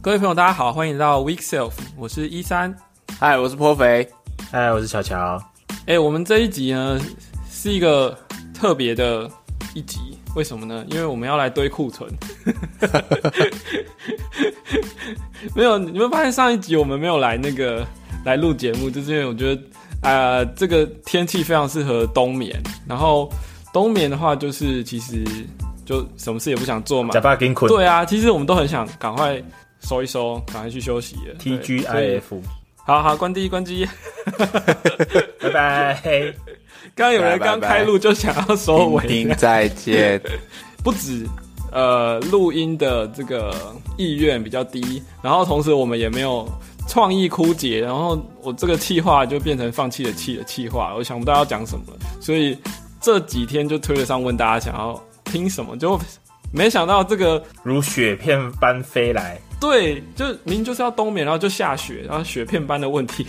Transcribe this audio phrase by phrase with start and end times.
[0.00, 2.72] 各位朋友，大家好，欢迎来到 Week Self，我是一三。
[3.18, 4.08] 嗨，我是颇肥。
[4.48, 5.42] 嗨，我是小乔。
[5.86, 7.00] 哎，我们这一集呢
[7.50, 8.16] 是一个
[8.54, 9.28] 特别的
[9.74, 9.98] 一集，
[10.36, 10.84] 为什么呢？
[10.88, 12.08] 因为我们要来堆库存。
[15.52, 17.84] 没有，你们发现上一集我们没有来那个
[18.24, 19.60] 来录节目，就是因为我觉得
[20.08, 22.56] 啊，这个天气非常适合冬眠。
[22.86, 23.28] 然后
[23.72, 25.24] 冬眠的话，就是其实
[25.84, 27.12] 就什么事也不想做嘛。
[27.12, 27.68] 假发给捆。
[27.68, 29.42] 对啊，其实我们都很想赶快。
[29.80, 31.34] 收一收，赶快去休息了。
[31.38, 32.40] T G I F，
[32.84, 33.86] 好好关机关机，
[35.40, 36.34] 拜拜。
[36.94, 40.20] 刚刚有人刚开录就想要收尾，再见。
[40.82, 41.26] 不止
[41.72, 43.54] 呃录音的这个
[43.96, 46.48] 意愿比较低，然后同时我们也没有
[46.88, 52.56] 创意枯竭，然后我这个气话就变成放弃了气的气话，我想不到要讲什么了，所以
[53.00, 55.98] 这几天就推了上问大家想要听什么，就
[56.52, 59.38] 没想到这个如雪片般飞来。
[59.60, 63.26] 对，就明明就是要冬眠，然后就下雪，然后雪片般的问题。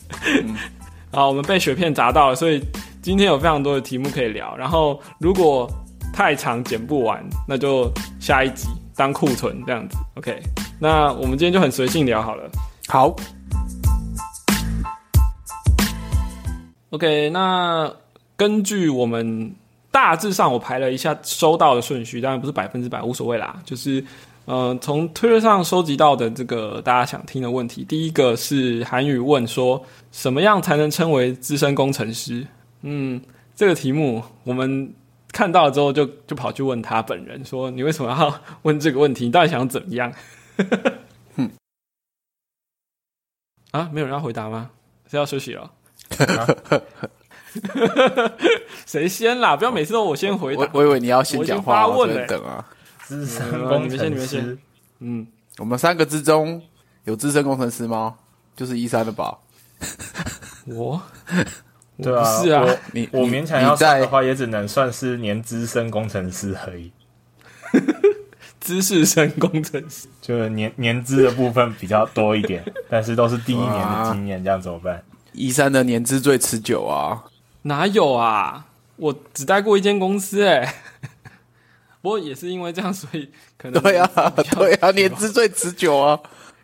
[1.10, 2.62] 好，我们被雪片砸到了，所以
[3.00, 4.56] 今天有非常多的题目可以聊。
[4.56, 5.70] 然后如果
[6.12, 9.96] 太长剪不完，那就下一集当库存这样子。
[10.16, 10.42] OK，
[10.78, 12.50] 那我们今天就很随性聊好了。
[12.88, 13.16] 好。
[16.90, 17.90] OK，那
[18.36, 19.54] 根据我们
[19.92, 24.04] 大致上我排了一下收到的顺序，当然不是百分之百，无所谓啦，就是。
[24.44, 32.44] 呃，从推特上收集到的这个大家想听的问题，第一个是韩语问说，什么样才能称为资深工程师？
[32.80, 33.22] 嗯，
[33.54, 34.92] 这个题目我们
[35.30, 39.26] 看到了之后，就就跑去问他本人，说你为什么要问这个问题？
[39.26, 40.12] 你到底想怎么样？
[43.70, 44.70] 啊，没有人要回答吗？
[45.08, 45.70] 是要休息了？
[48.86, 49.56] 谁先啦？
[49.56, 50.68] 不要每次都我先回答。
[50.72, 52.64] 我以为你要先讲话，我在等啊。
[53.04, 54.56] 资深工程师，
[55.00, 55.26] 嗯，
[55.58, 56.62] 我们三个之中
[57.04, 58.14] 有资深工程师吗？
[58.56, 59.36] 就是一三的吧？
[60.66, 61.02] 我，
[62.02, 66.92] 对啊，是啊，你我勉强要算的话，也只能算是年资深工程师而已。
[68.60, 75.02] 知识生工程师，就是年年资的部分比较多一点， 但是都是第一年的经验，这样怎么办？
[75.32, 77.24] 一三的年资最持久啊？
[77.62, 78.66] 哪有啊？
[78.96, 80.74] 我只待过一间公司，哎。
[82.02, 84.06] 不过也是因为这样，所以可能对啊，
[84.56, 86.18] 对啊，年资最持久啊。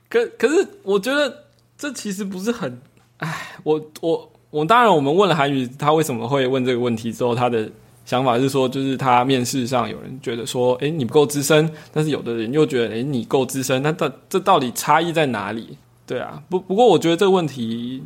[0.09, 1.44] 可可是，我觉得
[1.76, 2.81] 这其实不是很……
[3.19, 7.70] 哎，我我我，当然，我们问了韩宇，他为什么会问这个问题之后，他的
[8.04, 15.78] 想法是说，就是他面试上有人觉得说，哎，你不够资深，但是有的人又觉得，哎，你够资深，那到这到底差异在哪里？
[16.04, 18.03] 对啊，不不过，我觉得这个问题，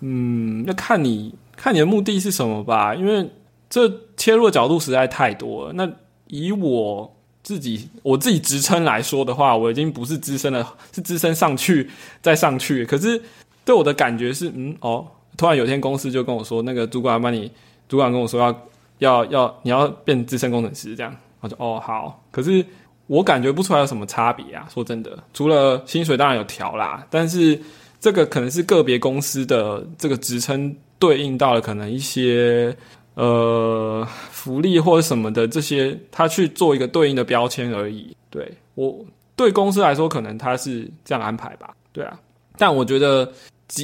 [0.00, 3.28] 嗯，要看你看你的目的是什么吧，因为
[3.68, 5.72] 这切入的角度实在太多了。
[5.72, 5.90] 那
[6.28, 11.88] 以我自己我自己职称来说的话，我已经不是资深了，是资深上去
[12.20, 12.84] 再上去。
[12.84, 13.20] 可是
[13.64, 15.06] 对我的感觉是，嗯哦，
[15.36, 17.50] 突然有天公司就跟我说，那个主管帮你，
[17.88, 18.52] 主管跟我说要
[18.98, 22.24] 要要你要变资深工程师这样，我就哦好。
[22.30, 22.64] 可是
[23.06, 27.60] 我感觉不出来有什么差别啊，说真的，除了薪水当然有调啦，但是
[28.00, 32.76] 这个可能是个别公司的这个职称对应到了可能一些。
[33.16, 38.14] 呃，福利或者什么的这些，他去做一个对应的标签而已。
[38.28, 38.94] 对我
[39.34, 41.74] 对公司来说，可能他是这样安排吧。
[41.94, 42.20] 对啊，
[42.58, 43.32] 但我觉得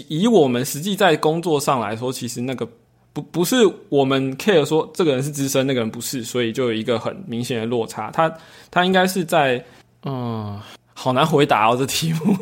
[0.08, 2.68] 以我们实际在工作上来说，其实那个
[3.14, 3.56] 不不是
[3.88, 8.10] 我们 care 说这个人是资深，那个人不是，所以就有一个很明显的落差。
[8.10, 8.30] 他
[8.70, 9.64] 他应该是在
[10.04, 10.60] 嗯，
[10.92, 12.36] 好难回答哦这题目。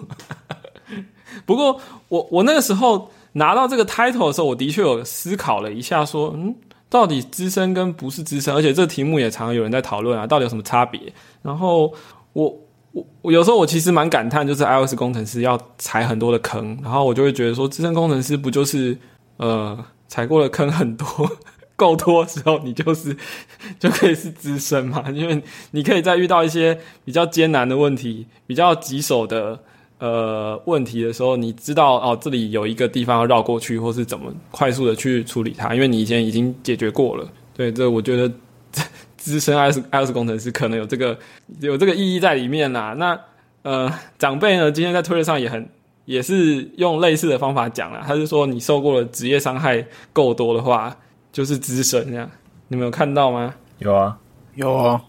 [1.46, 6.54] 不过我我那个时候拿到这个 title 的时候，我的确有思考了一下，说嗯。
[6.92, 11.00] 到底资深跟不是资深，而且这题目也常有人在讨论啊，到底有什么差别？
[11.40, 11.94] 然后
[12.32, 12.52] 我
[12.90, 18.98] 我我有时候我其实蛮感叹，就是 iOS 工程师要踩很多的坑，然后我就会觉得说，资深工程师不就是
[19.36, 21.06] 呃踩过的坑很多
[21.76, 23.16] 够多时候，你就是
[23.78, 25.04] 就可以是资深嘛？
[25.12, 25.40] 因为
[25.70, 29.60] 你可以在遇到一些比较艰难的问题、比较棘手的。
[30.00, 37.30] 呃，问题的时候，你知道哦，这里有一个地方要绕过去，或是怎么快速的去处理它，因为你以前已经解决过了。
[37.54, 38.32] 对，这我觉得
[39.18, 41.18] 资深 iOS iOS 工程师可能有这个
[41.60, 42.94] 有这个意义在里面啦。
[42.96, 43.20] 那
[43.62, 45.68] 呃，长辈呢，今天在推特上也很
[46.06, 50.96] 也是用类似的方法讲了，他是说你受过的职业伤害够多的话，
[51.30, 52.28] 就是资深这样。
[52.68, 53.54] 你们有看到吗？
[53.80, 54.16] 有啊，
[54.54, 55.02] 有啊。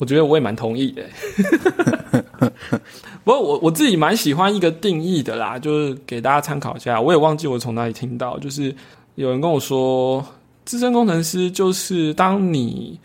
[0.00, 1.04] 我觉得我也蛮同意的。
[3.22, 6.98] 不过我我自己蛮喜欢一个定义的啦，就是给大家参考一下。
[6.98, 8.74] 我也忘记我从哪里听到，就是
[9.16, 10.26] 有人跟我说，
[10.64, 12.98] 资深工程师就是当你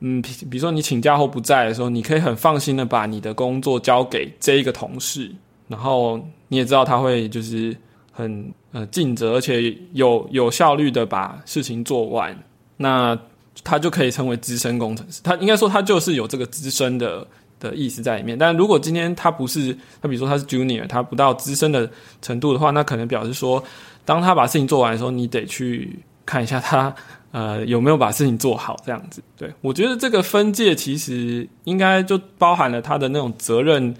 [0.00, 5.30] 嗯，比比如说你请假或不在的时候，你可以很放心的把你的工作交给这一个同事，
[5.68, 7.76] 然后你也知道他会就是
[8.10, 12.36] 很呃尽责，而且有有效率的把事情做完，
[12.76, 13.16] 那
[13.64, 15.20] 他就可以称为资深工程师。
[15.22, 17.26] 他应该说他就是有这个资深的
[17.58, 18.36] 的意思在里面。
[18.38, 21.90] 但如果今天他不是，他比如说他是 junior，他不到资深的
[22.22, 23.62] 程度的话，那可能表示说，
[24.04, 26.94] 当他把事情做完的时候，你得去看一下他。
[27.32, 28.76] 呃，有没有把事情做好？
[28.84, 33.94] 这样子，对我觉得这个分界其实应该就包含了他的那种责任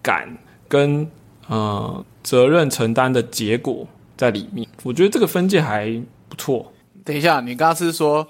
[0.00, 0.32] 感
[0.68, 1.04] 跟
[1.48, 3.84] 呃责任承担的结果
[4.16, 4.64] 在里面。
[4.84, 6.72] 我觉得这个分界还不错。
[7.04, 8.24] 等一下，你刚刚是说，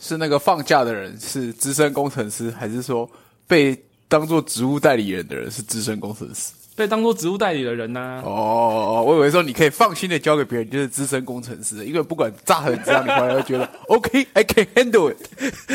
[0.00, 3.08] 是那个放假的人是资深工程师，还是说
[3.46, 6.52] 被当做职务代理人的人是资深工程师？
[6.76, 8.22] 被当做职务代理的人呢？
[8.24, 15.18] 哦，我以为说你可以放心的交给别人，就是资深工程师，因为不管炸很怎样，你回来会觉得 OK，I can handle it。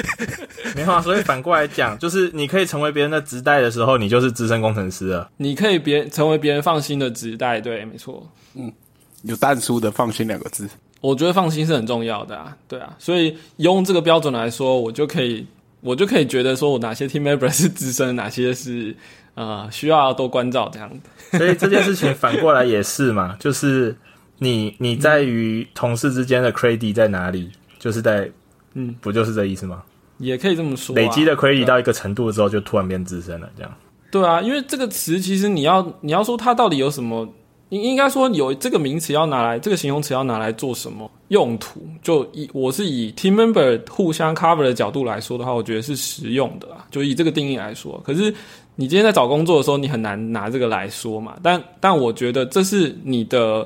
[0.76, 5.30] 没有啊，所以反过来讲，就是你可以成为别人的直代的时候，你就是资深工程师了。
[5.38, 8.28] 你可以别成为别人放心的直代，对，没错。
[8.56, 8.74] 嗯，
[9.22, 10.68] 有淡书的放心两个字，
[11.02, 15.46] 我觉得放心是很重要的啊，对啊，所以用这个标准来说，我就可以，
[15.82, 18.96] 我就可以觉得说我哪些 team member 是资深，哪些是。
[19.36, 23.94] 啊，需要多关照这样子，所以这件事情反过来也是嘛， 就是
[24.38, 28.32] 你你在于同事之间的 credit 在哪里，就是在
[28.76, 29.84] 嗯，不就是这意思吗？
[30.20, 33.78] 也可以这么说，累积的 credit 到一个程度之后，就突然变资深了，这样。
[34.10, 37.28] 对啊，因为这个词其实你要你要说它到底有什么，
[37.70, 41.82] 应应该说有这个名词要拿来，这个形容词要拿来做什么用途？
[42.02, 46.86] 就以我是以 team member 互相 cover 的角度来说的话，我觉得是实用的啊。
[46.92, 48.34] 就以这个定义来说，可是。
[48.78, 51.38] 你今天在找工作的时候，你很难拿这个来说嘛？
[51.42, 53.66] 但但我觉得这是你的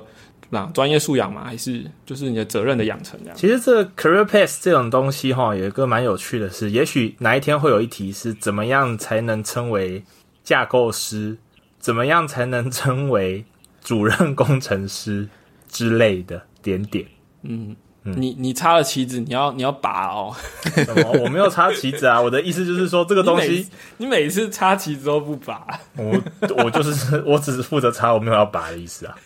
[0.52, 3.36] 那专业素养嘛，还是就是你的责任的养成这样？
[3.36, 10.04] 其实这 career path 这种东西哈，有一个蛮有趣的是，也许哪一天会有一题是怎么样才能称为
[10.44, 11.36] 架构师，
[11.80, 13.44] 怎么样才能称为
[13.90, 15.28] 主任工程师
[15.68, 17.08] 之类的点点，
[17.42, 17.76] 嗯。
[18.04, 20.36] 你你插了旗子，你要你要拔哦。
[20.74, 21.12] 什么？
[21.24, 22.20] 我没有插旗子啊！
[22.22, 25.66] 我的意思就是说，这个东西你每次插旗子都不拔。
[25.96, 26.22] 我
[26.64, 29.18] 我就是我只是负责插，我没有要拔的意思啊。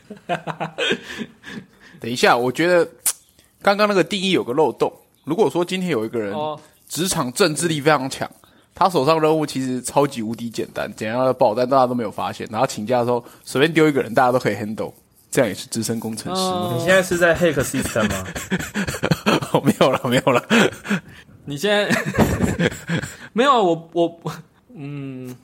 [2.00, 2.90] 等一下，我觉得
[3.62, 4.92] 刚刚那个定义有个漏洞。
[5.26, 6.34] 如果说今天有一个人
[6.88, 8.30] 职场政治力非常强，
[8.76, 14.94] 他手上任务其实超级无敌简单，简单的保单大家都没有发现，然后请假的时候随便丢一个人，大家都可以 handle。
[15.32, 16.42] 这样也是资深工程师。
[16.76, 18.24] 你现在是在 hack system 吗？
[19.66, 20.44] 没有了，没有了。
[21.46, 21.90] 你现在
[23.34, 24.22] 没有我我
[24.76, 25.36] 嗯，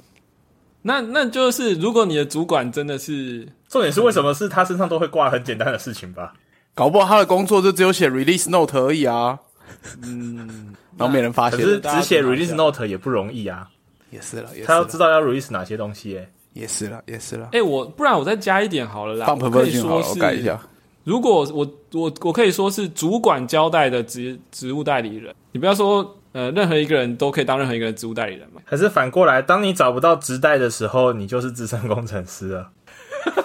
[0.84, 6.34] 那那就是如果你的主管真的是重点是为什么是他身上都会挂很简单的事情吧？
[6.76, 9.40] 搞不好他的工作就只有写 release note 而已啊。
[10.04, 13.70] 嗯，然后没人发现，可是只写 release note 也不容易啊。
[14.12, 16.30] 也是了，他要知道要 release 哪些东西耶。
[16.54, 17.50] 也是了，也是了。
[17.52, 19.26] 哎，我不然我再加一点好了啦。
[19.28, 20.60] 放可以说是改一下。
[21.04, 28.62] 如果我我我可以说是主管交代的职职务代理人，你不要说呃任何一个人都可以当任何一个人职务代理人嘛。
[28.66, 32.70] 还是反过来，当你找不到职代的时候，你就是资深工程师了。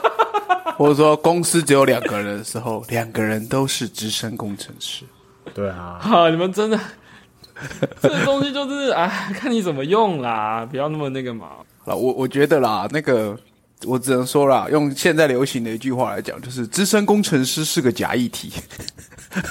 [0.77, 5.05] 或者说公司只有两个人的时候，两个人都是资深工程师。
[5.53, 5.99] 对啊。
[6.01, 6.79] 哈，你们真的
[8.01, 11.49] 这个东西就是啊，看你怎么用啦，不要那么那个嘛。
[11.85, 13.39] 啊，我我觉得啦，那个
[13.87, 18.53] 我只能说啦，用现在流行的一句话来讲，就是资深工程师是个假议题。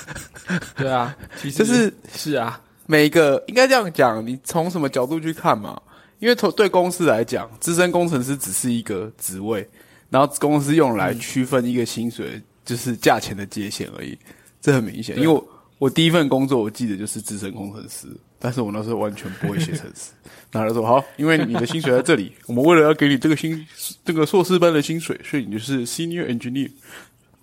[0.75, 5.79] 对啊，其实就是是啊，每一个应该这样讲，你从什么角度去看嘛？
[6.20, 9.67] 因为从对公司来讲，资深工程师只是一个职位，
[10.10, 14.17] 然后公司用来区分一个薪水就是价钱的界限而已，
[14.62, 15.20] 这很明显。
[15.20, 15.44] 因为
[15.84, 18.08] 我我第一份工作我记得就是资深工程师。
[18.40, 20.12] 但是我那时候完全不会写程式，
[20.52, 23.66] 那他说好，因为你的薪水在这里，我们为了要给你这个薪
[24.04, 26.70] 这个硕士班的薪水，所以你就是 senior engineer。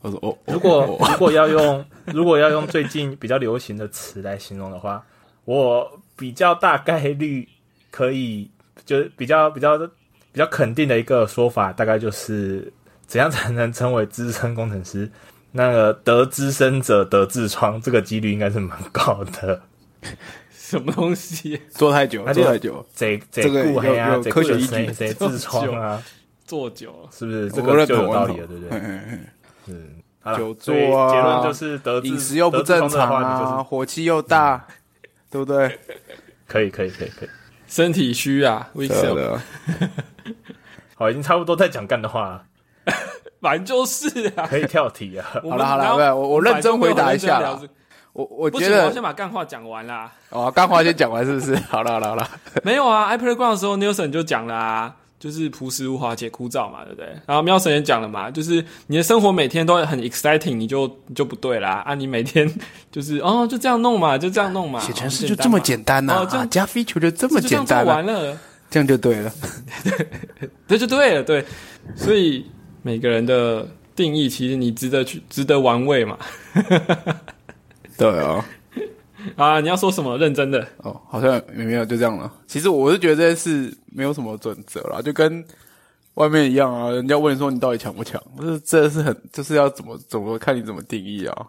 [0.03, 5.03] 我说哦，如果如果要用如果要用最近比较流行的词来形容的话，
[5.47, 7.49] 我比较大概率
[7.91, 8.51] 可以，
[8.85, 12.71] 就是比较比较比较肯定的一个说法，大概就是
[13.07, 15.11] 怎样才能成为资深工程师？
[15.53, 19.61] 那个得资深者得痔疮，这个几率应该是蛮高的。
[20.53, 21.61] 什么东西？
[21.71, 26.01] 坐太久，做太久，这这个有有科学依据， 痔疮啊，
[26.47, 27.51] 做久了是不是？
[27.51, 28.81] 这个就有道理了，对不对？
[29.67, 30.03] 嗯，
[30.37, 34.65] 久坐啊，结论就是得饮食又不正常啊，火气又大，
[35.29, 35.77] 对不对？
[36.47, 37.29] 可以，可以，可以，可以，
[37.67, 39.43] 身体虚啊，为什么？
[40.95, 42.45] 好，已经差不多在讲干的话了，
[43.41, 45.27] 反正就是啊，可以跳题啊。
[45.49, 47.59] 好了，好了，我我认真回答一下。
[48.13, 50.11] 我我不行，我觉得先把干话讲完啦。
[50.31, 51.55] 哦，干话先讲完是不是？
[51.71, 52.29] 好了好了好了，
[52.65, 57.07] 没有啊，iPlayground 的时候，Nielsen 就讲了啊，就是朴实无华且枯燥嘛，对不对？
[57.25, 61.95] 然后喵神也讲了嘛，就是你的生活每天都很 exciting，你就你就不对啦啊！
[61.95, 62.53] 你每天
[62.91, 68.37] 就是哦，就这样弄嘛，就这样弄嘛，写程式哦就这么简单呐、哦这样啊，加 feature 就这么就这样做简单、啊，完了，
[68.69, 69.33] 这样就对了。
[70.67, 71.45] 对就对了，对。
[71.95, 72.45] 所以
[72.83, 76.19] 每个人的定义，其实你值得去值得玩味嘛。
[77.99, 78.43] 对哦，
[79.37, 80.17] 啊，你要说什么？
[80.17, 82.33] 认真的，哦，好像也没有就这样了。
[82.47, 85.45] 其实我是觉得这件事没有什么准则啦，就跟
[86.15, 86.91] 外面一样啊。
[86.91, 91.47] 人家问你说你到底强不强，这这是很就是要怎么怎么看你怎么定义啊。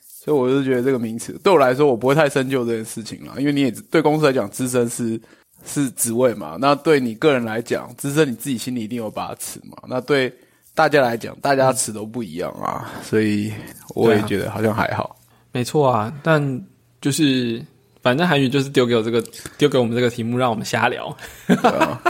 [0.00, 5.20] 所以我就觉得这个名词对我来说，我不会太深究这件事情了，因为你也对公司来讲，资深是
[5.64, 6.56] 是职位嘛。
[6.60, 9.76] 那对你个人来讲，资深你自己心里一定有把尺嘛。
[9.86, 10.32] 那对
[10.74, 13.52] 大家来讲，大家尺都不一样啊，所以
[13.94, 15.16] 我也觉得好像还好。
[15.52, 16.12] 没错啊。
[16.22, 16.66] 但
[17.00, 17.64] 就是
[18.02, 19.22] 反正韩语就是丢给我这个
[19.56, 21.16] 丢给我们这个题目，让我们瞎聊。
[21.46, 22.02] 对啊，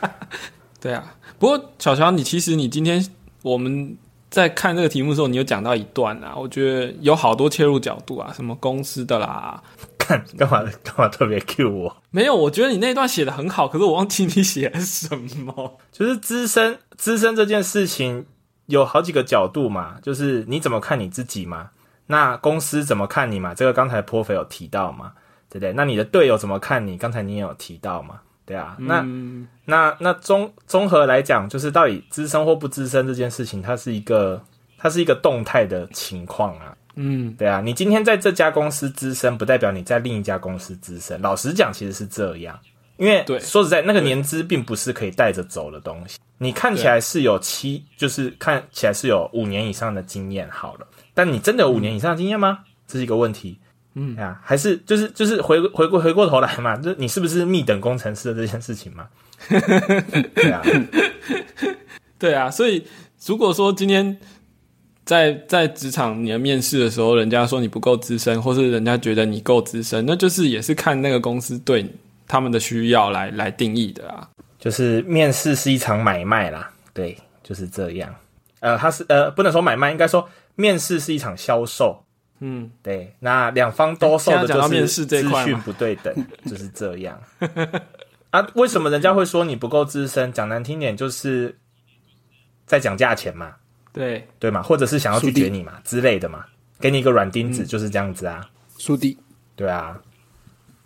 [0.80, 3.04] 对啊，不过小乔，你其实你今天
[3.42, 3.96] 我们
[4.30, 9.62] 在看这个题目的时候，你有讲到一段啊，我觉得有好多切入角度啊，什么公司的啦，
[10.06, 11.96] 干干嘛 干嘛特别 Q 我？
[12.10, 15.78] 没有，我觉得你那段写的很好，可是我忘记你写了什么。
[15.92, 18.26] 就是资深资深这件事情
[18.66, 21.70] 有好几个角度嘛，就是你怎么看你自己嘛，
[22.06, 23.54] 那公司怎么看你嘛？
[23.54, 25.12] 这个刚才颇肥有提到嘛，
[25.48, 25.72] 对不对？
[25.72, 26.96] 那你的队友怎么看你？
[26.96, 28.76] 刚才你也有提到嘛，对啊。
[28.78, 34.42] 那、嗯，那那综综合来讲，就是到底资深或不资深这件事情，它是一个
[34.78, 36.76] 它是一个动态的情况啊。
[36.96, 41.20] 嗯，对啊，你今天在这家公司资深，不代表你在另一家公司资深。
[41.22, 42.58] 老实讲，其实是这样，
[42.96, 46.18] 因为对说实在，那个年资并不是可以带着走的东西。
[46.38, 52.60] 你看起来是有七，就是看起来是有五年以上的经验好了，但你真的有五年以上的经验吗？
[52.86, 53.58] 这是一个问题。
[53.98, 59.08] 嗯啊，还是就是就是回回过回过头来嘛，就是你是不是密等工程师的这件事情嘛？
[60.34, 60.62] 对啊，
[62.18, 62.86] 对啊，所以
[63.24, 64.18] 如果说今天
[65.06, 71.88] 在在职场你的面试的时候，人家说你不够资深，或是人家觉得你够资深，那就是也是看那个公司对
[72.26, 74.28] 他们的需要来来定义的啊。
[74.58, 78.12] 就是面试是一场买卖啦，对，就是这样。
[78.58, 82.02] 呃，他是呃，不能说买卖，应该说面试是一场销售。
[82.40, 86.12] 嗯，对，那两方都受的就是面试这一资讯块不对等，
[86.44, 87.18] 就是这样。
[88.30, 90.32] 啊，为什么人家会说你不够资深？
[90.32, 91.56] 讲难听点，就是
[92.66, 93.54] 在讲价钱嘛，
[93.96, 94.62] 对，对嘛？
[94.62, 96.44] 或者是想要拒绝你嘛之类的嘛，
[96.78, 98.46] 给你一个软钉子，就是这样子啊。
[98.76, 99.16] 速递
[99.56, 99.98] 对啊，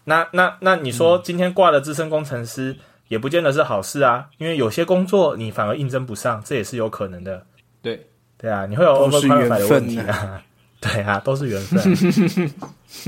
[0.05, 2.77] 那那那你说今天挂了资深工程师，
[3.09, 7.45] 也不见得是好事啊，因为有些工作你反而应征不上，这也是有可能的。
[7.83, 8.07] 对，
[8.39, 10.41] 对啊，你会有都是 overqualified 的问题啊。
[10.81, 12.55] 对啊，都是缘分。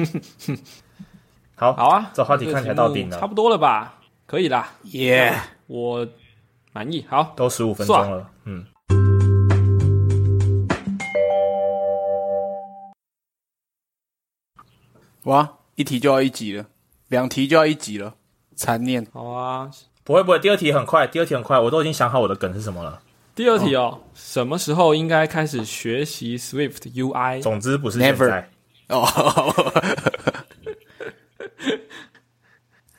[1.54, 4.00] 好，好啊，这话题看起来到顶了差不多了吧？
[4.26, 5.32] 可以啦，耶！
[5.68, 6.06] 我
[6.72, 7.06] 满意。
[7.08, 8.66] 好，都十五分钟了，嗯，
[15.24, 16.66] 哇，一题就要一集了，
[17.08, 18.14] 两题就要一集了，
[18.56, 19.06] 残念。
[19.12, 19.70] 好啊。
[20.04, 23.00] 不会不会，第二题很快，第二题很快，我都已经想好我的梗是什么了。
[23.36, 27.40] 第二题哦，什么时候应该开始学习 Swift UI？
[27.40, 28.50] 总之不是现 Never 在，
[28.88, 29.06] 哦，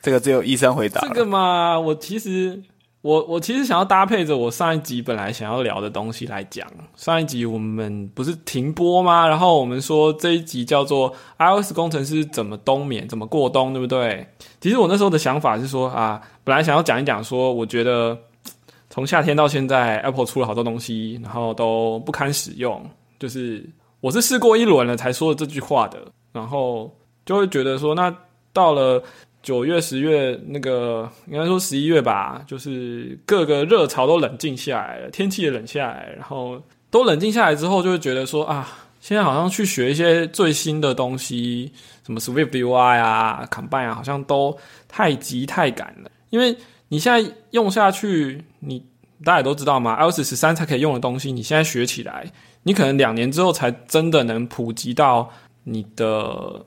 [0.00, 1.08] 这个只有医生回答了。
[1.08, 2.62] 这个嘛，我其实
[3.04, 6.66] 我我其实想要搭配着我上一集本来想要聊的东西来讲。
[6.96, 9.28] 上一集我们不是停播吗？
[9.28, 14.26] 然后我们说这一集叫做 iOS 工程师怎么冬眠，怎么过冬，对不对？
[14.58, 18.18] 其实我那时候的想法是说啊，本来想要讲一讲说，我觉得
[18.88, 22.82] 从夏天到现在，Apple 出了好多东西，然后都不堪使用，
[23.18, 23.68] 就是
[24.00, 25.98] 我是试过一轮了才说的这句话的，
[26.32, 26.90] 然后
[27.26, 28.16] 就会觉得说，那
[28.54, 29.02] 到了。
[29.44, 36.60] 九月、十月，那个应该说十一月吧，就是各个热潮都冷静下来了，天气也冷下来，然后
[36.90, 38.66] 都冷静下来之后，就会觉得说啊，
[39.00, 41.70] 现在好像去学一些最新的东西，
[42.06, 44.56] 什么 Swift UI 啊、Combine 啊，好像都
[44.88, 46.10] 太急太赶了。
[46.30, 46.56] 因为
[46.88, 48.82] 你现在用下去，你
[49.22, 52.32] 大家也都知道嘛，iOS 十三才可以用的东西，你现在学起来，
[52.62, 55.30] 你可能两年之后才真的能普及到
[55.64, 56.64] 你的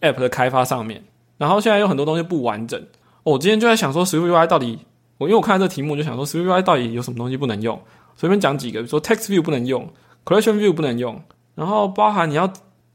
[0.00, 1.04] App 的开发上面。
[1.38, 2.80] 然后现在有很多东西不完整，
[3.22, 4.78] 哦我今天就在想说 Swift UI 到底，
[5.18, 7.80] 我因为我看到这题目，就想说 Swift UI 到底有什么东西不能用？
[8.16, 9.86] 随便讲几个，比如说 Text View 不能用
[10.24, 11.20] ，Collection View 不能用，
[11.54, 12.50] 然后包含你要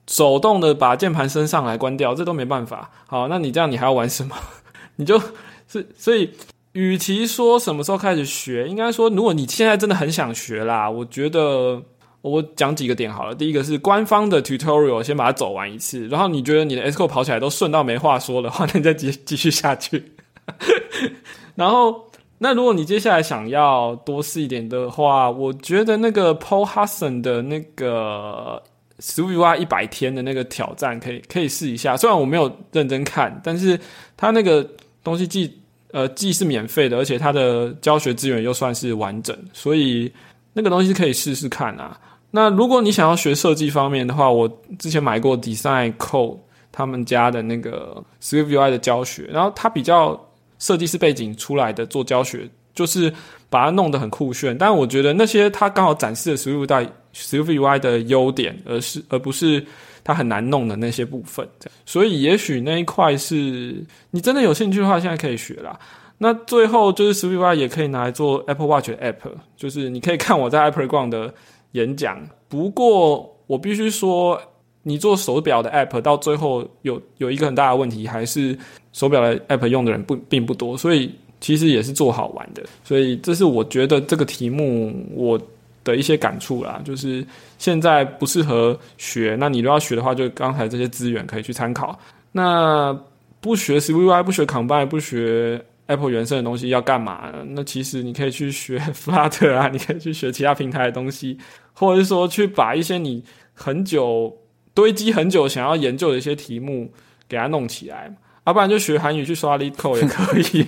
[0.07, 2.89] 手动的把键盘升上来关掉，这都没办法。
[3.07, 4.35] 好，那你这样你还要玩什么？
[4.97, 5.21] 你就
[5.67, 6.31] 是所以，
[6.73, 11.81] 与其说什么时候开始学，应该说如果你现在真的很想学啦，我觉得
[12.21, 13.33] 我讲几个点好了。
[13.33, 20.11] 第一个是官方的 tutorial，先把它走完一次，然后你觉得你的 esco 跑起来都顺到没话说的话，那你再继继续下去。
[21.55, 22.09] 然后，
[22.39, 28.61] 那如果你接下来想要多试一点的话，我觉得那个 Paul Hudson 的那个
[28.99, 31.97] SwiftUI 一百天的那个挑战可以可以试一下。
[31.97, 33.79] 虽然我没有认真看，但是
[34.15, 34.67] 他那个
[35.03, 35.51] 东西既
[35.91, 40.11] 呃既是免费的，而且它的教学资源又算是完整，所以
[40.53, 41.99] 那个东西是可以试试看啊。
[42.31, 46.37] 那如果你想要学设计方面的话，我之前买过 Design Code
[46.71, 50.19] 他们家的那个 SwiftUI 的教学，然后它比较。
[50.61, 53.11] 设计师背景出来的做教学，就是
[53.49, 54.55] 把它弄得很酷炫。
[54.55, 59.65] 但我觉得那些他刚好展示的 SwiftUI SwiftUI 的优点，而是而不是
[60.03, 61.49] 它很难弄的那些部分。
[61.83, 65.79] 所以也许那一块是你真的有兴趣的话，现在可以学啦。
[66.19, 71.33] 那最后就是 SwiftUI 也可以拿来做 Apple Watch 的 App，就是你可以看我在 Apple 广的
[71.71, 72.19] 演讲。
[72.47, 74.41] 不过我必须说。
[74.83, 78.57] 你做手表的 App 到最后有有一个很大的问题，还是
[78.93, 82.63] 手表的 App 用的人不并不多，所以其实也是做好玩的。
[82.83, 85.39] 所以这是我觉得这个题目我
[85.83, 87.23] 的一些感触啦，就是
[87.59, 91.99] 现在不适合学，那你如果要学的话，就刚才这些资源可以去参考。
[92.31, 92.91] 那
[93.39, 97.31] 不学 CVY，不学 Combine，不学 Apple 原生的东西要干嘛？
[97.49, 101.37] 那其实你可以去学 Flutter 啊，你可以去学其他平台的东西，
[101.73, 103.23] 或者是说去把一些你
[103.53, 104.37] 很久。
[104.73, 106.89] 堆积很久想要研究的一些题目，
[107.27, 108.09] 给它弄起来，
[108.45, 110.65] 要不然就学韩语去刷 LeetCode 也可以。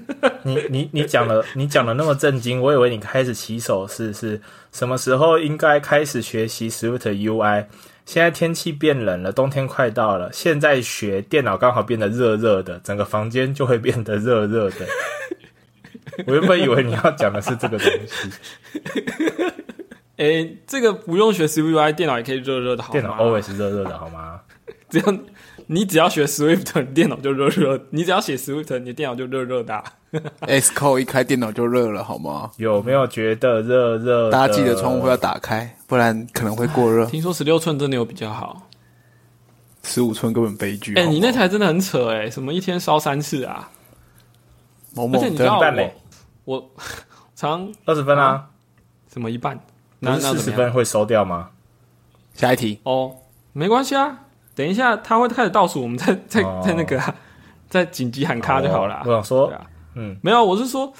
[0.42, 4.40] 你你你讲了，你讲的那么震惊，我以为你开始起手是是
[4.72, 7.66] 什么时候应该开始学习 Swift UI？
[8.04, 14.86] 现在天气变冷了，冬天快到了，现在学电脑刚好变得热热的，整个房间就会变得热热的。
[16.26, 18.30] 我原本以为你要讲的是这个东西。
[20.16, 23.00] 诶，这个不用学 SwiftUI，电脑也可以热热的，好吗？
[23.00, 24.40] 电脑 always 热热的，好吗？
[24.90, 25.18] 这样，
[25.72, 29.82] 你只要学 Swift，你电脑就热热；你只要写 Swift，你电脑就热热的。
[30.42, 32.50] Xcode 一开电脑就热了，好吗？
[32.58, 34.30] 有没有觉得热热？
[34.30, 37.06] 大家记得窗户要打开，不然可能会过热。
[37.06, 38.68] 听说十六寸真的有比较好，
[39.82, 40.94] 十五寸根本悲剧。
[40.94, 43.70] 哎，你那台真的很扯哎，什么一天烧三次啊？
[44.94, 45.90] 某某知道我
[46.44, 46.70] 我
[47.34, 48.46] 常二十分啊？
[49.10, 49.58] 什么一半？
[50.00, 51.48] 那四十分会收掉吗？
[52.34, 53.14] 下一题哦，
[53.54, 54.21] 没关系啊，
[54.54, 57.00] 等一下他会开始倒数，我们再再再那个
[57.68, 59.02] 再紧急喊卡就好了。
[59.06, 59.52] 我想说，
[59.94, 60.92] 嗯，没有，我是说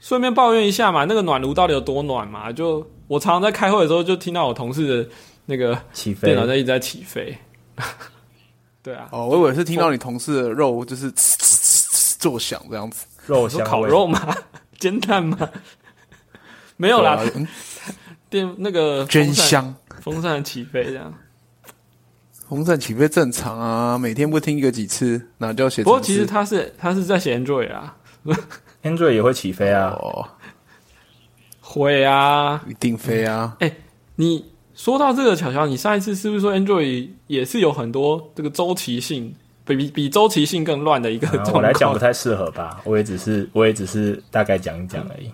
[0.00, 2.50] 顺便抱怨一下嘛，那个暖炉到底有多暖嘛？
[2.52, 5.10] 就我常常在开会的时候，就听到我同事的
[5.46, 7.36] 那个起飞，电脑在一直在起飞。
[8.82, 11.12] 对啊，哦，我以为是听到你同事的肉就是
[12.18, 14.34] 作响这样子，肉香烤肉吗？
[14.78, 15.36] 煎蛋吗？
[16.76, 17.20] 没有啦。
[18.28, 21.14] 电那个真香，风扇起飞这样，
[22.48, 25.82] 风扇起飞正常啊，每天不听个几次，那就要写？
[25.82, 27.96] 不过其实他是他是在写 Android 啊
[28.84, 29.98] ，Android 也会起飞啊，
[31.60, 33.56] 会啊，一定飞啊。
[33.58, 33.72] 哎，
[34.14, 41.28] 你说到这个巧巧，你上一次是不是说 Android 也是有很多这个周期性，比比比周期性更乱的一个？
[41.52, 45.28] 我来讲不太适合吧，我也只是我也只是大概讲一讲而已。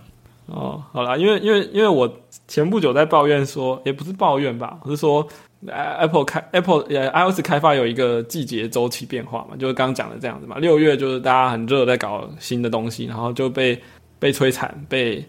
[0.46, 2.10] 哦，好啦，因为因为因为我
[2.48, 5.26] 前不久在抱怨说，也不是抱怨吧，我是说
[5.68, 10.58] ，Apple 开 Apple 呃 iOS 开发有一个季节周期变化嘛，就是刚刚讲的这样子嘛。
[10.58, 13.80] 六月就是大家很热，在搞新的东西，然后就被
[14.18, 15.24] 被摧残，被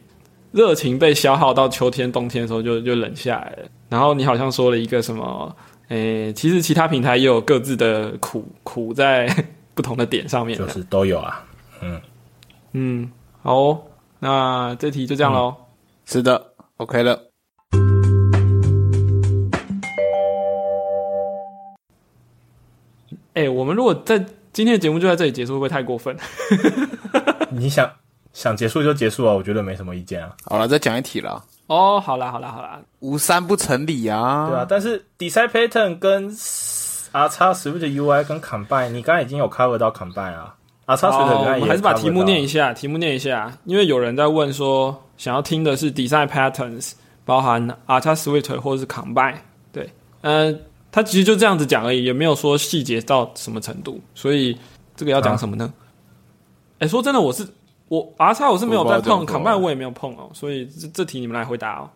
[0.51, 3.69] 热情被消耗到秋天冬天的时候就就冷下来了。
[3.89, 5.55] 然后你好像说了一个什么，
[5.89, 9.27] 诶，其实其他平台也有各自的苦苦在
[9.73, 11.45] 不同的点上面，就是都有啊，
[11.81, 12.01] 嗯
[12.73, 13.81] 嗯，好。
[14.19, 15.53] 那这题就这样喽。
[16.05, 17.32] 是的，OK 了。
[23.33, 24.17] 哎，我们如果在
[24.51, 26.15] 今天的节目就在这里结束，会不会太过分？
[27.49, 27.89] 你想
[28.33, 30.31] 想结束就结束啊，我觉得没什么意见啊。
[30.45, 31.43] 好了，再讲一题了。
[31.67, 34.47] 哦，好啦，好啦，好啦，无三不成理啊。
[34.49, 36.29] 对啊，但是 Design Pattern 跟
[37.11, 40.55] R 叉 Swift UI 跟 Combine，你刚刚已经有 cover 到 Combine 啊。
[40.85, 42.73] 啊，插水的我们还是把题目念一下。
[42.73, 46.91] 题目念一下，因为有人在问说，想要听的是 design patterns，
[47.23, 49.37] 包含 r 叉 s w i t 或者是 combine。
[49.71, 49.89] 对，
[50.21, 50.59] 嗯，
[50.93, 53.99] 他其实就这样子讲而已，也没有说细节到什么程度。
[54.13, 54.55] 所以
[54.95, 55.73] 这个要讲什么呢？
[56.77, 57.45] 哎，说真的，我是
[57.87, 60.29] 我 R 叉我是没有在碰，combine 我也没有碰哦。
[60.33, 61.89] 所以这这题你们来回答哦。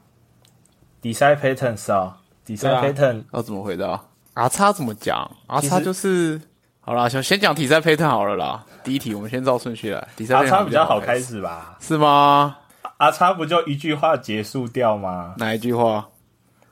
[1.04, 4.02] design patterns 啊，design pattern 要怎么回答
[4.34, 6.42] ？R 叉怎么讲？R 叉就是。
[6.80, 8.64] 好啦，先先讲体赛配特好了啦。
[8.82, 10.08] 第一题我们先照顺序来。
[10.30, 11.78] 阿叉比较好开始吧？
[11.82, 12.56] 是吗？
[12.96, 15.36] 阿叉不就一句话结束掉吗？
[15.38, 16.08] 哪一句话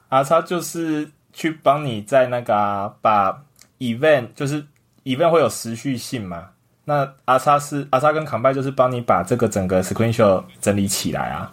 [0.08, 3.44] ？R 叉就是去帮你在那个啊、把
[3.80, 4.66] event 就是
[5.04, 6.50] event 会有时序性嘛，
[6.86, 11.52] 那阿叉是阿叉跟 combine 就是帮你把这个整个 sequential 整理起来啊，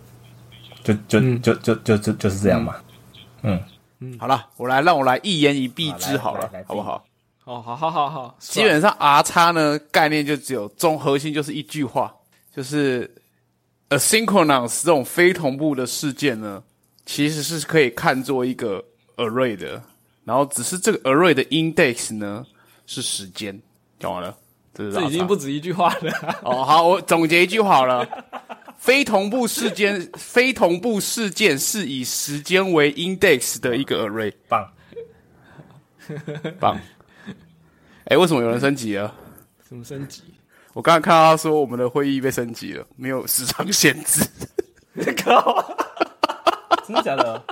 [0.84, 1.42] 就就、嗯。
[1.42, 2.76] 就就就就就是这样嘛。
[3.42, 3.60] 嗯。
[3.98, 4.16] 嗯。
[4.20, 7.04] 好了，我来让我来一言以蔽之好了好不好？
[7.44, 12.14] 哦，好好好好，基本上 R 叉呢概念就只有中核心就是一句话，
[12.54, 13.12] 就是
[13.88, 16.62] asynchronous 这种非同步的事件呢，
[17.04, 18.84] 其实是可以看作一个
[19.28, 19.82] array 的，
[20.24, 22.44] 然后只是这个 array 的 index 呢
[22.86, 23.60] 是时间，
[23.98, 24.36] 讲完了，
[24.74, 26.38] 这是这已经不止一句话了。
[26.42, 28.06] 哦，好，我总结一句好了。
[28.78, 34.72] 非同步事件， 非同步事件是以时间为 index 的一个 array，棒，
[36.58, 36.80] 棒。
[38.06, 39.14] 哎、为什么有人升级了？
[39.68, 40.22] 什么升级？
[40.72, 44.26] 我刚刚看到他说我们的会议被升级了，没有时长限制。
[45.22, 45.76] 靠！
[46.84, 47.44] 真的假的？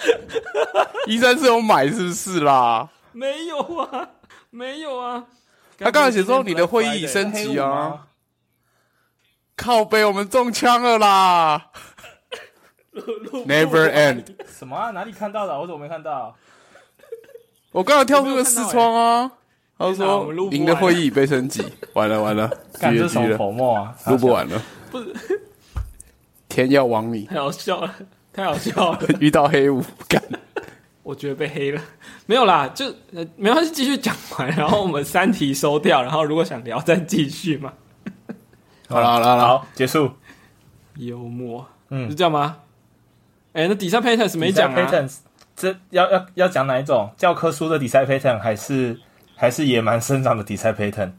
[1.06, 2.88] 一三四有买是不是啦？
[3.12, 4.08] 没有啊，
[4.50, 5.24] 没有啊。
[5.78, 8.06] 他刚才写说你的会议已升级啊，
[9.56, 11.70] 靠背我们中枪了啦
[13.46, 14.24] ！Never end。
[14.46, 14.90] 什么啊？
[14.90, 15.58] 哪里看到的？
[15.58, 16.36] 我怎么没看到？
[17.72, 19.32] 我刚刚跳出个视窗啊，
[19.78, 23.94] 他说您的会议已被升级，完了完了， 干这什么狙了狙了，口沫啊？
[24.06, 25.14] 录不完了，不是，
[26.48, 27.94] 天要亡你，太 好笑了，
[28.32, 28.98] 太好笑了。
[29.20, 30.22] 遇到黑五干。
[31.02, 31.82] 我觉得被黑了，
[32.26, 37.72] 没有啦，就呃没关系，继续讲完，然后我们三题收掉，然后如果想聊再继续嘛。
[38.88, 40.12] 好了好了好了，结束。
[40.96, 42.58] 幽默，嗯是这样吗？
[43.52, 45.16] 哎、那底下 patterns 没讲啊，patterns，
[45.56, 47.10] 这要要要讲哪一种？
[47.16, 49.00] 教科书的 design pattern 还是
[49.34, 51.12] 还是野蛮生长的 design pattern？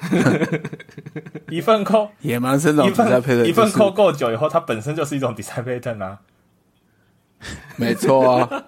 [1.54, 6.18] 一份扣野蛮生长一比赛配的份一份扣够久以后，它本身就是一种 design pattern 啊。
[7.76, 8.48] 没错啊。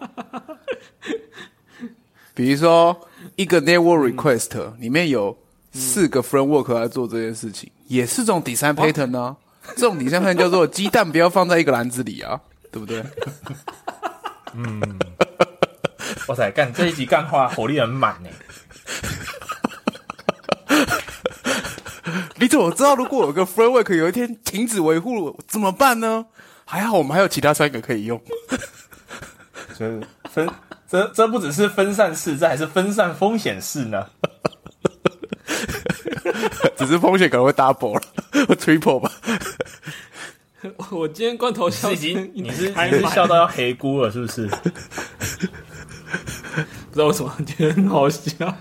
[2.35, 2.99] 比如说
[3.37, 5.37] 一个 network request 里面有
[5.73, 9.37] 四个 framework 来做这件事情，也是这种 design pattern 啊。
[9.77, 12.40] 这种 design pattern 叫做鸡蛋不要放在一个篮子里啊，
[12.71, 13.05] 对不对？
[14.55, 14.81] 嗯
[16.29, 18.29] 哇塞，干这一集干话火力很满呢。
[22.42, 26.26] 你怎么知道如果有个 framework 有一天停止维护怎么办呢？
[26.64, 28.20] 还好我们还有其他三个可以用。
[29.78, 30.50] 就是分
[30.90, 34.05] 这这不只是分散式，这还是分散风险式呢。
[36.76, 38.02] 只是风险可能会 double 了
[38.48, 39.12] 或，triple 吧。
[40.90, 44.48] 我今天罐头笑已经你是你是笑到要黑菇了，是不是？
[44.48, 44.57] 不
[46.92, 48.52] 知道为什么觉得很好笑。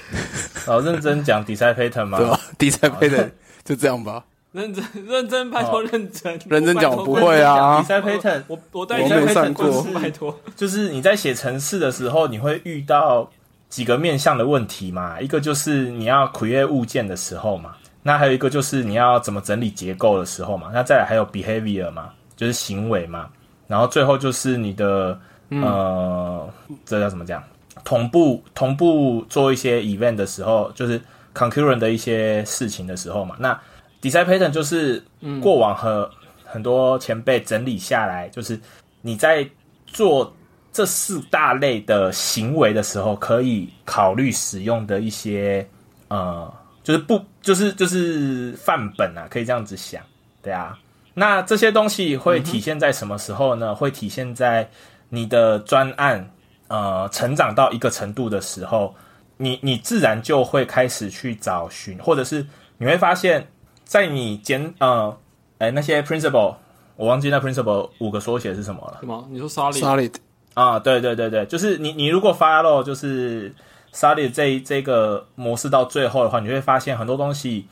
[0.66, 2.18] 哦，认真讲 design pattern 吗？
[2.18, 2.40] 对吧？
[2.58, 3.30] 第三配的
[3.64, 4.24] 就这样吧。
[4.52, 10.38] 认真认真，拜托认真，认真讲我不会啊，design pattern 我我带我你没上过就是拜托。
[10.54, 13.26] 就是你在写程式的时候，你会遇到
[13.70, 15.18] 几个面向的问题嘛？
[15.18, 23.28] 一个就是你要 create 物件的时候嘛，那还有一个就是你要怎么整理结构的时候嘛，那再来还有 behavior 嘛，就是行为嘛，
[23.66, 26.46] 然后最后就是你的呃，
[26.84, 27.42] 这叫怎么讲？
[27.84, 31.00] 同步同步做一些 event 的时候，就是
[31.34, 33.58] concurrent 的一些事情的时候嘛，那
[34.00, 35.02] design pattern 就是
[35.40, 36.10] 过往和
[36.44, 38.60] 很多前辈整理下来，就是
[39.00, 39.48] 你在
[39.86, 40.34] 做
[40.72, 45.66] 这四大类的行为的时候，可以考虑使用的一些
[46.08, 50.02] 呃，就是不就是就是范本啊，可以这样子想，
[50.42, 50.78] 对啊。
[51.14, 53.74] 那这些东西会体现在什么时候呢？
[53.74, 54.66] 会体现在
[55.10, 56.30] 你的专案
[56.72, 58.94] 呃成长到一个程度的时候，
[59.36, 62.46] 你你自然就会开始去找寻，或者是
[62.78, 63.46] 你会发现，
[63.84, 65.14] 在你简呃
[65.58, 66.56] 哎那些 principle，
[66.96, 68.96] 我忘记那 principle 五个缩写是什么了。
[69.00, 69.28] 什么？
[69.30, 70.14] 你说 solid？Solid
[70.54, 73.54] 啊，对对对对，就是你你如果 follow 就是
[73.92, 77.66] Solid 这这个模式到最后的话，你会发现很多东西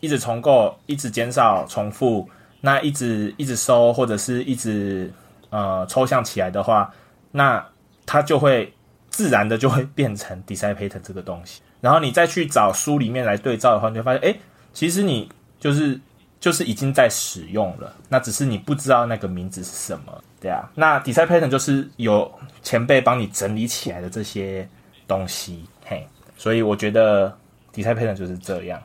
[0.00, 2.28] 一直重构，一直减少重复，
[2.60, 5.10] 那一直一直收或者是一直
[5.48, 6.92] 呃抽象起来的话，
[7.30, 7.64] 那
[8.06, 8.72] 它就会
[9.10, 11.60] 自然的就会变成 design pattern 这个东西。
[11.80, 14.38] 然后你再去找书里面来对照的话，你会发现，哎，
[14.72, 16.00] 其实你就是
[16.38, 20.70] 就是已经在使用了，那只是你不知道那个名字是什么，对啊。
[20.74, 22.30] 那 design pattern 就是有
[22.62, 24.68] 前辈帮你整理起来的这些
[25.08, 27.36] 东西，嘿，所以我觉得
[27.74, 28.80] design pattern 就是这样。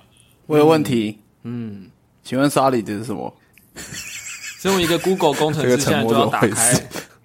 [0.47, 1.89] 我有问题，嗯，
[2.23, 3.31] 请问 Solid 是什么？
[4.59, 6.73] 身为一个 Google 工程这个师，现在就要打开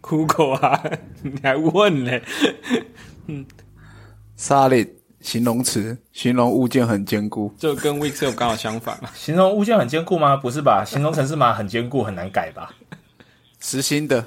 [0.02, 0.82] Google 啊，
[1.22, 2.22] 你还问嘞？
[4.36, 7.54] Solid 形容词，形容物件很坚固。
[7.56, 9.08] 就跟 Wix 刚好相反嘛。
[9.16, 10.36] 形容物件很坚固吗？
[10.36, 10.84] 不是吧？
[10.84, 12.74] 形容城市码很坚固，很难改吧？
[13.60, 14.24] 实心的，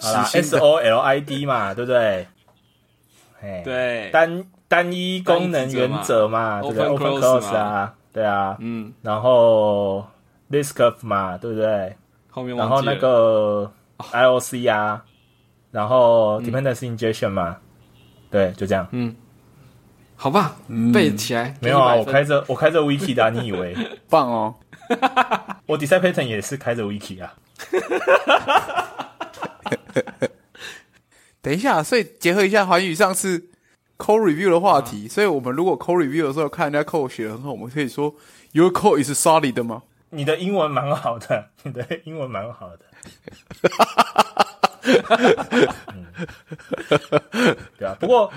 [0.00, 2.28] 好啦，S O L I D 嘛，对不对？
[3.42, 10.06] 哎，对，单单一功能原则嘛，对不对 Open？Open close 啊，对啊，嗯，然后
[10.50, 11.96] Liskov 嘛，对不对？
[12.30, 15.04] 后面然后那个 IOC 啊，
[15.70, 17.56] 然后 dependency injection 嘛，
[18.30, 18.86] 对，就这样。
[18.92, 19.14] 嗯
[20.16, 20.56] 好吧，
[20.92, 21.56] 背起来。
[21.60, 23.76] 没有啊，给100分我开着我开着 wiki 的啊、你以为
[24.08, 24.54] 棒哦！
[25.66, 27.34] 我 design pattern 也是开着 wiki 啊？
[31.42, 33.50] 等一下，所以结合一下环宇上次
[33.98, 38.14] code review 的话题，所以我们如果 code review 的时候看人家 code 写的很好，我们可以说
[38.52, 39.82] your code is solid 的吗？
[40.10, 42.80] 你的英文蛮好的，你的英文蛮好的。
[45.94, 46.06] 嗯，
[47.78, 48.32] 对啊，不过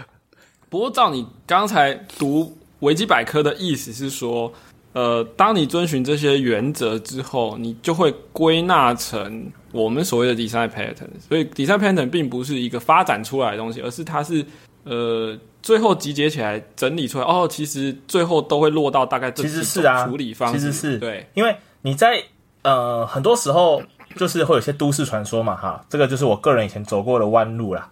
[0.69, 4.51] 不过照你刚才读维基百科的意思是说，
[4.93, 11.09] 呃，当你遵循这些原则之后，你就会归纳成我们所谓的 design pattern。
[11.27, 14.45] 所以 design pattern 并不是一个发展出来的东西，而是它是
[14.83, 17.25] 呃最后集结起来整理出来。
[17.25, 20.59] 哦，其实最后都会落到大概这其实是啊，处理方式。
[20.59, 22.23] 其实是对，因为你在
[22.63, 23.81] 呃很多时候
[24.17, 27.87] 就是会有些都市传说嘛，哈，这个就是我个人以前走过的弯路啦。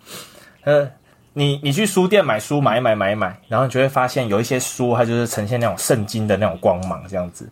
[0.64, 0.90] 呃，
[1.34, 7.48] 你你去书店买书买一买买一买，然后你就会发现有一些书它就是呈现那种圣经的那种光芒这样子。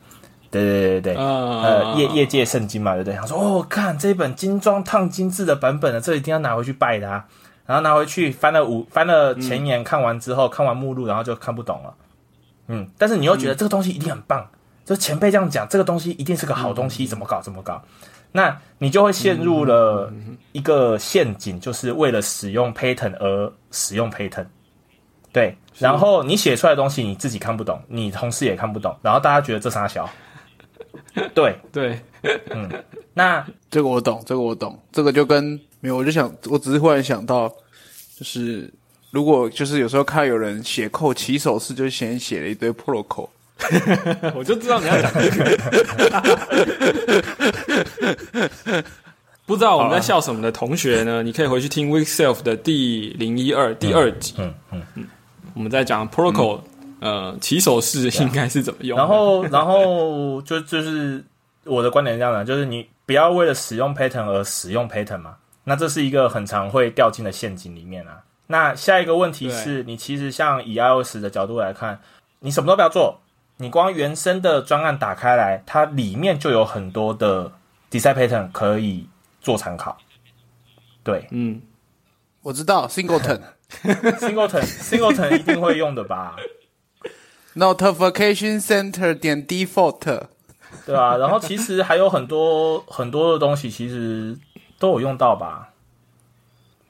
[0.50, 3.16] 对对对对对，呃呃，业业界圣经嘛，对不对？
[3.16, 7.26] 他说哦，看这一本精装烫金字的版本的，这一定要拿回去拜的啊。
[7.66, 11.94] 然后拿回去翻了五翻了前言，看完之后、看完目录，然后就看不懂了。
[12.68, 14.46] 嗯，但是你又觉得这个东西一定很棒，
[14.86, 17.82] 就前辈这样讲，这个东西一定是个好东西，怎么搞怎么搞？
[18.34, 20.12] 那你就会陷入了
[20.52, 24.46] 一个陷阱，就是为了使用 pattern 而使用 pattern。
[25.32, 30.10] 对，然后你写出来的东西你自己看不懂，你同事也看不懂，然后大家觉得这傻小。
[31.34, 32.00] 对，对，
[32.50, 32.70] 嗯
[33.14, 37.48] 那这个我懂，这个我懂，这个就跟没有，我就想，我只是忽然想到，
[38.18, 38.72] 就是
[39.12, 43.30] 如果就是有时候看有人写扣起手式，就先写了一堆 protocol，
[44.36, 45.44] 我就知道你要讲这个。
[49.46, 51.22] 不知道我们在笑什么的同学呢？
[51.22, 55.06] 你可以回去听 Week Self 的第零一二第二集，嗯嗯嗯，
[55.54, 56.62] 我们在讲 protocol，、
[57.02, 58.98] 呃，起手式应该是怎么用。
[58.98, 61.22] 然后然后就就是
[61.66, 65.36] 我的观点是这样的，就是你不要为了使用 pattern 而使用 pattern 嘛，
[65.66, 68.24] 那这是一个很常会掉进的陷阱里面啊。
[68.48, 72.00] 那下一个问题是你其实像以 iOS 的角度来看，
[72.40, 73.20] 你什么都不要做，
[73.64, 77.50] 你光原生的专案打开来，它里面就有很多的
[77.90, 79.08] design pattern 可以
[79.40, 79.98] 做参考。
[81.02, 81.62] 对嗯，
[82.42, 86.36] 我知道 singleton，singleton singleton 一定会用的吧
[87.56, 90.24] ？notification center 点 default，
[90.86, 94.38] 对啊，然后其实还有很多很多的东西，其实
[94.78, 95.70] 都有用到吧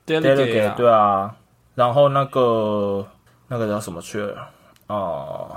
[0.08, 1.36] delegate 啊对啊，
[1.76, 3.08] 然后那个
[3.50, 4.50] 那个叫什么去了
[4.88, 5.56] 哦、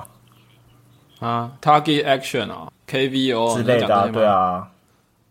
[1.19, 4.69] 啊，target action 啊，KVO 之类的、啊，对，啊，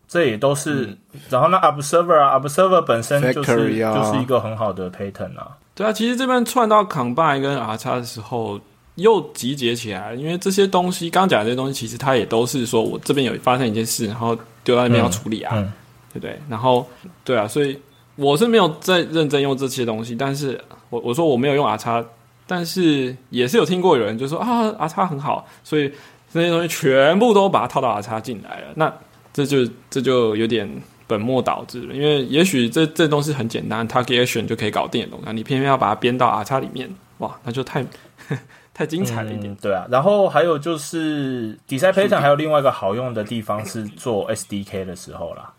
[0.08, 0.98] 这也都是。
[1.30, 5.58] 然后那 observer 啊，observer 本身就是啊就是一个很好的 pattern 啊。
[5.74, 8.60] 对啊，其实这边串到 combine 跟 R 叉的时候，
[8.96, 15.72] 又集结起来，因为这些东西刚刚讲的这些东西，其实它也都是说我这边有发生一件事，然后丢在那边要处理啊，嗯
[16.14, 16.40] 对不对？
[16.48, 16.88] 然后
[17.26, 17.78] 对啊，所以
[18.16, 22.02] 我是没有在认真用这些东西，但是我我说我没有用 R 叉，
[22.48, 25.92] 但是也是有听过有人就说啊 R 叉很好，所以
[26.32, 28.94] 这些东西全部都把它套到 R 叉进来了，那
[29.34, 30.70] 这就这就有点
[31.08, 37.86] 本末倒置了，因为也许这这东西很简单，target action 就可以搞定的东西，你偏偏要把它编到 R 叉里面，哇，那就太
[38.74, 39.52] 太精彩了一点。
[39.52, 39.86] 嗯，对啊。
[39.90, 45.54] 然后还有就是 design pattern 还有另外一个好用的地方是做 SDK 的时候啦。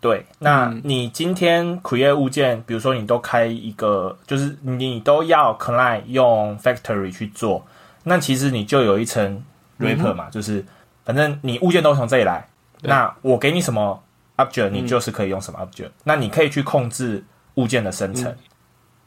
[0.00, 0.80] 对，那嗯。
[0.84, 7.66] 你今天 create 物件，比如说你都开一个，就是你都要 client 用 factory 去做，
[8.04, 9.42] 那其实你就有一层
[9.80, 10.64] wrapper 嘛，就是
[11.04, 12.46] 反正你物件都从这里来，
[12.82, 14.00] 那我给你什么
[14.36, 18.32] object，你就是可以用什么 object，、那你可以去控制物件的生成。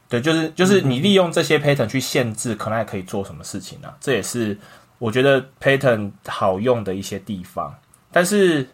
[0.08, 4.58] 对，就是就是你利用这些 pattern 去限制 client 可以做什么事情啊，这也是
[4.98, 7.72] 我觉得 pattern 好用的一些地方。
[8.12, 8.68] 但是，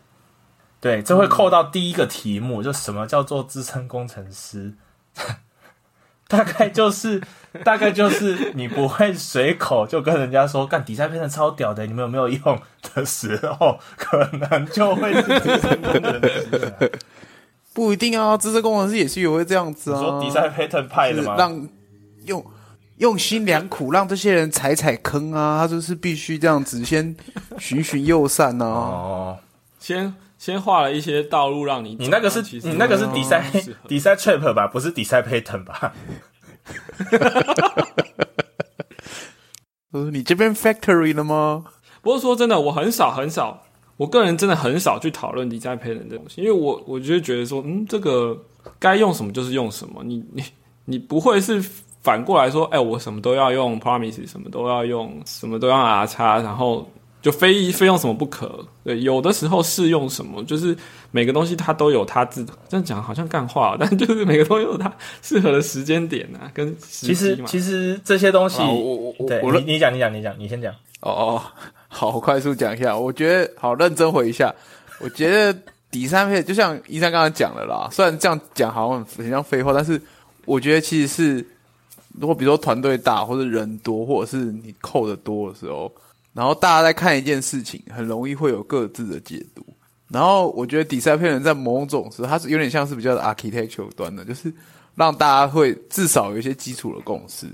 [0.81, 4.75] 对，这会扣到第一个题目，就什么叫做资深工程师？
[6.29, 7.23] 大概就是，
[7.65, 12.61] 大概就是你不会随口就跟人家说干底下变成超屌的，你们有没有用
[12.95, 16.91] 的时候，可能就会是资深工程师了。
[17.73, 19.99] 不一定啊，资深工程师也是也会这样子啊。
[20.01, 21.37] 你说底下 pattern 派的吗？
[21.39, 21.69] 让
[22.25, 22.45] 用
[22.97, 27.15] 用心良苦，让这些人踩踩坑啊，他就是必须这样子先
[27.59, 28.67] 循循右善啊。
[28.67, 29.39] 哦，
[29.79, 31.97] 先先画了一些道路让你。
[31.99, 35.93] 你那个是你那个是哦底赛适合 底赛 trap 吧，不是底赛 pattern 吧？
[39.93, 41.65] 呃，你这边 factory 了吗？
[42.03, 43.63] 不过说真的，我很少很少，
[43.97, 48.37] 我个人真的很少去讨论 design pattern 这东西，因为我我就觉得说，嗯，这个
[48.79, 50.43] 该用什么就是用什么，你你
[50.85, 51.65] 你不会是
[52.03, 56.89] 反过来说，哎，我什么都要用 promise，什么都要用，什么都要 R 叉，然后
[57.27, 58.65] 就非非用什么不可。
[58.85, 60.77] 对，有的时候是用什么，就是
[61.11, 67.37] 每个东西它都有它自这样讲好像干话，但就是每个东西有它适合的时间点啊，跟时其实。
[67.45, 70.73] 其实这些东西，我我我我你你讲你讲你讲，你先讲。
[71.01, 71.43] 哦哦，
[71.89, 72.97] 好，我快速讲一下。
[72.97, 74.55] 我觉得好认真回一下。
[75.01, 75.59] 我觉得
[75.91, 80.01] 底三配就像医生刚刚讲的啦，虽然这样讲好像很像废话，但是
[80.45, 81.47] 我觉得其实是，
[82.21, 85.91] 如果比如说团队大或者人多，或者是你扣的多的时候，
[86.37, 89.65] 然后大家在看一件事情，很容易会有各自的解读。
[90.09, 94.53] 然后我觉得底赛配人在某种时候，它是有点像是比较 architectural 端的，就是
[94.95, 97.49] 让大家会至少有一些基础的共识，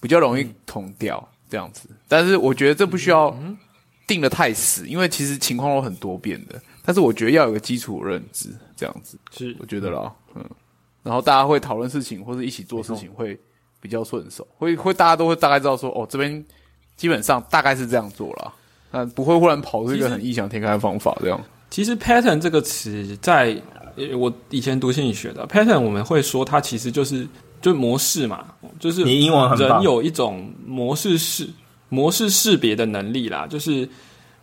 [0.00, 1.88] 比较容易同调这样子。
[2.06, 3.36] 但是我觉得这不需要
[4.06, 6.62] 定的太死，因为其实情况有很多变的。
[6.84, 10.44] 但是我觉得要有个基础的认知，这样子，是我觉得啦，嗯。
[11.02, 13.38] 然后大家会讨论事情或者一起做事情会
[13.80, 16.44] 比较顺手，会会大家都会大概知道说，哦，这边
[16.98, 18.52] 基本上大概是这样做了，
[18.90, 21.40] 但不会忽然跑出一个很异想天开的方法这样。
[21.70, 23.56] 其实 pattern 这个词在
[23.96, 27.26] 呃我以前读心理学的 pattern，我们会说它其实就是
[27.62, 28.44] 就模式嘛，
[28.78, 31.48] 就是你英文很棒人有一种模式识
[31.88, 33.88] 模式识别的能力啦，就是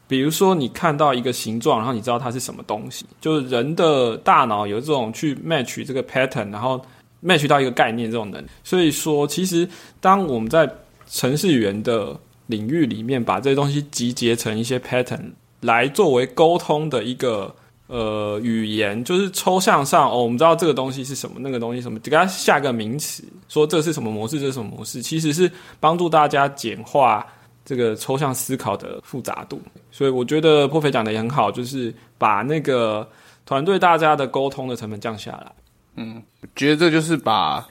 [0.07, 6.79] 比如说你看到一个形状，然后你知道它是什么东西，就是人的大脑有这种去 match 这个 pattern，然后
[7.23, 8.45] match 到一个概念这种能力。
[8.63, 9.67] 所以说，其实
[9.99, 10.69] 当我们在
[11.09, 12.15] 程式语言的
[12.47, 15.31] 领域里面把这些东西集结成一些 pattern
[15.61, 17.53] 来作为沟通的一个
[17.87, 27.25] 呃语言，就是抽象上哦，我们知道这个东西是什么，那个东西什么，给它下个名词，说这是什么模式，这是什么模式，其实是帮助大家简化
[27.63, 29.59] 这个抽象思考的复杂度。
[29.91, 33.07] 所以我觉得破肥讲的也很好，就是把那个
[33.45, 35.51] 团队大家的沟通的成本降下来。
[35.97, 36.21] 嗯
[36.55, 37.65] 觉得这就是把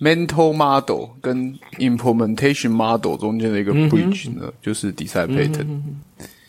[0.00, 5.82] mental model 跟 implementation model 中间的一个 bridge 呢，就是 design pattern。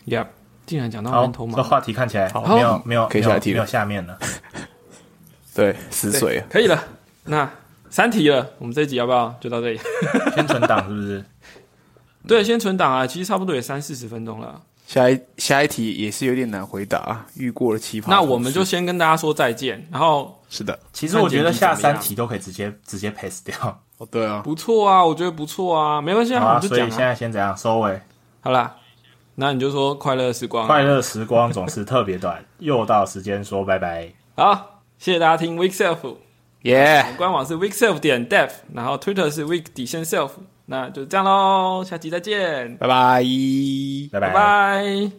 [0.07, 0.27] Yep，
[0.65, 4.17] 竟然讲到 mental model，这话题看起来好没有没有可以下题了没有下面了。
[5.53, 6.41] 对，死水。
[6.49, 6.81] 可以了。
[7.25, 7.49] 那
[7.89, 9.79] 三题了，我们这一集要不要就到这里？
[10.33, 11.25] 先存档是不是？
[12.25, 14.61] 对，先存档啊，其实差不多也三四十分钟了。
[14.91, 18.10] 下一下一题也是有点难回答啊，遇过了奇葩。
[18.10, 23.56] 那我们就先跟大家说再见，然后是的，其实我觉得下三题都可以直接直接 pass 掉。
[23.97, 26.89] 哦，对啊，不错啊，我觉得不错啊，没关系啊，好啊，我们就讲啊。
[26.89, 28.01] 所以现在先怎样收尾？
[28.41, 28.75] 好啦，
[29.36, 30.67] 那你就说快乐时光啊。
[30.67, 34.12] 快乐时光总是特别短， 又到时间说拜拜。
[34.36, 36.17] 好，谢谢大家听 Week Self，
[36.63, 40.32] 耶、官网是 Week Self 点 Dev，然后 Twitter 是 Week 底线 Self，
[40.71, 43.21] 那就这样喽，下期再见，拜拜，
[44.10, 45.12] 拜拜，拜拜。